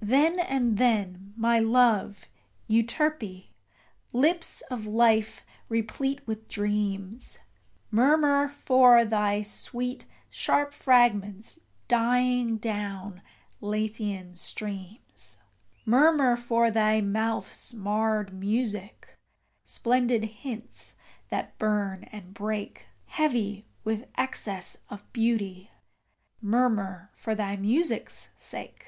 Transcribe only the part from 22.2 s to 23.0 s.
break,